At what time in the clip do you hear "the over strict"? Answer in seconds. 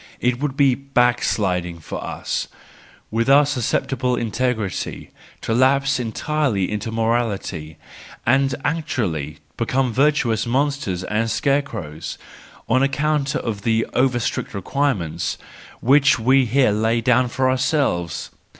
13.61-14.55